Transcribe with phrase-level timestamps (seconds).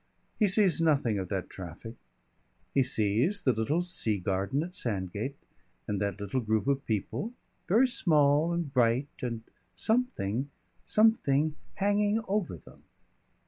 [0.39, 1.93] He sees nothing of that traffic.
[2.73, 5.35] He sees the little sea garden at Sandgate
[5.87, 7.33] and that little group of people
[7.67, 9.43] very small and bright and
[9.75, 10.49] something
[10.87, 12.81] something hanging over them.